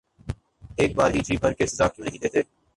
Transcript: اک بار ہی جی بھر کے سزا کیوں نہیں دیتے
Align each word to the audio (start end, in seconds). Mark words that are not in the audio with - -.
اک 0.77 0.95
بار 0.95 1.11
ہی 1.11 1.21
جی 1.21 1.35
بھر 1.37 1.53
کے 1.53 1.65
سزا 1.65 1.87
کیوں 1.87 2.05
نہیں 2.05 2.19
دیتے 2.19 2.41